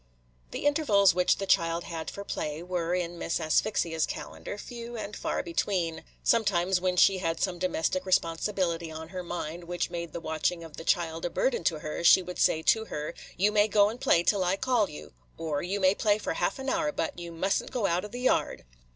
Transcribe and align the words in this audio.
The 0.49 0.65
intervals 0.65 1.13
which 1.13 1.37
the 1.37 1.45
child 1.45 1.83
had 1.83 2.09
for 2.09 2.23
play 2.23 2.63
were, 2.63 2.95
in 2.95 3.19
Miss 3.19 3.39
Asphyxia's 3.39 4.07
calendar, 4.07 4.57
few 4.57 4.97
and 4.97 5.15
far 5.15 5.43
between. 5.43 6.03
Sometimes, 6.23 6.81
when 6.81 6.97
she 6.97 7.19
had 7.19 7.39
some 7.39 7.59
domestic 7.59 8.03
responsibility 8.03 8.89
on 8.89 9.09
her 9.09 9.21
mind 9.21 9.65
which 9.65 9.91
made 9.91 10.11
the 10.11 10.19
watching 10.19 10.63
of 10.63 10.77
the 10.77 10.83
child 10.83 11.23
a 11.23 11.29
burden 11.29 11.63
to 11.65 11.81
her, 11.81 12.03
she 12.03 12.23
would 12.23 12.39
say 12.39 12.63
to 12.63 12.85
her, 12.85 13.13
"You 13.37 13.51
may 13.51 13.67
go 13.67 13.89
and 13.89 14.01
play 14.01 14.23
till 14.23 14.43
I 14.43 14.55
call 14.57 14.89
you," 14.89 15.13
or, 15.37 15.61
"You 15.61 15.79
may 15.79 15.93
play 15.93 16.17
for 16.17 16.33
half 16.33 16.57
an 16.57 16.67
hour; 16.67 16.91
but 16.91 17.19
you 17.19 17.31
must 17.31 17.61
n't 17.61 17.69
go 17.69 17.85
out 17.85 18.03
of 18.03 18.09
the 18.11 18.21
yard." 18.21 18.63